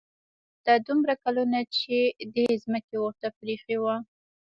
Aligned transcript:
دا 0.65 0.73
دومره 0.87 1.13
کلونه 1.23 1.59
چې 1.77 1.95
دې 2.35 2.47
ځمکه 2.63 2.95
ورته 2.99 3.27
پرېښې 3.39 3.77
وه. 3.83 3.95